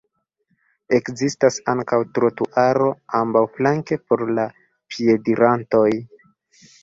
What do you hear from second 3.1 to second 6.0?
ambaŭflanke por la piedirantoj.